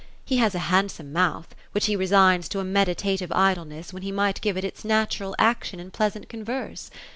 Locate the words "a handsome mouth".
0.55-1.53